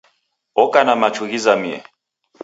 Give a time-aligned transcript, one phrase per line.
[0.63, 1.79] Oka na machu ghizamie.